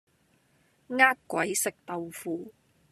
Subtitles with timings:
[0.87, 0.97] 呃
[1.27, 2.51] 鬼食豆腐